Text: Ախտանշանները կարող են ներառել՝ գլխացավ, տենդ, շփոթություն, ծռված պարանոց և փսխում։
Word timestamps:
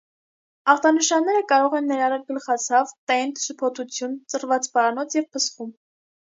Ախտանշանները 0.71 1.41
կարող 1.51 1.75
են 1.81 1.91
ներառել՝ 1.91 2.25
գլխացավ, 2.33 2.95
տենդ, 3.13 3.45
շփոթություն, 3.45 4.19
ծռված 4.35 4.73
պարանոց 4.81 5.23
և 5.23 5.33
փսխում։ 5.35 5.75